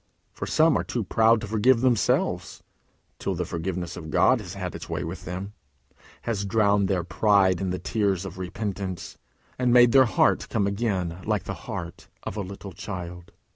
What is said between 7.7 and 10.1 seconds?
tears of repentance, and made their